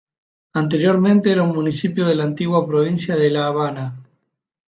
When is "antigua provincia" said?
2.23-3.15